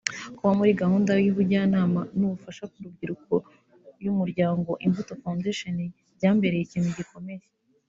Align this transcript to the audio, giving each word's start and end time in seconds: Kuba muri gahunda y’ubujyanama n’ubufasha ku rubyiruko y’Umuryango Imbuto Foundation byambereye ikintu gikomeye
Kuba 0.37 0.51
muri 0.59 0.71
gahunda 0.81 1.11
y’ubujyanama 1.25 2.01
n’ubufasha 2.17 2.63
ku 2.71 2.77
rubyiruko 2.83 3.33
y’Umuryango 4.03 4.69
Imbuto 4.85 5.11
Foundation 5.21 5.77
byambereye 6.15 6.63
ikintu 6.65 6.91
gikomeye 6.99 7.43